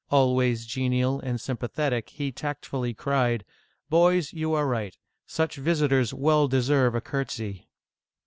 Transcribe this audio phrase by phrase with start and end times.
[0.09, 3.45] Always genial and sympa thetic, he tactfully cried:"
[3.91, 4.97] Boys, you are right.
[5.27, 7.69] Such vis itors well deserve a curtsy